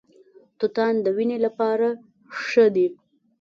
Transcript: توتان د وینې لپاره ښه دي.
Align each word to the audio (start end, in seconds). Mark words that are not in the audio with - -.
توتان 0.59 0.93
د 1.05 1.07
وینې 1.15 1.37
لپاره 1.45 1.87
ښه 2.45 2.65
دي. 2.75 2.87